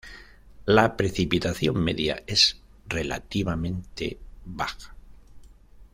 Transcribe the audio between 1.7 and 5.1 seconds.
media es relativamente baja.